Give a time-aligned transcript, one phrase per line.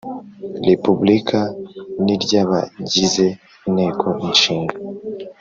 [0.67, 1.39] Repubulika
[2.03, 3.25] n iry Abagize
[3.67, 4.75] Inteko Ishinga